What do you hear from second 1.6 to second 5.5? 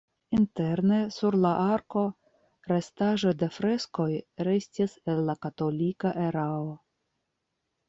arko restaĵoj de freskoj restis el la